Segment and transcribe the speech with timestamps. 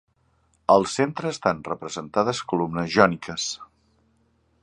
[0.75, 3.49] Al centre estan representades columnes jòniques.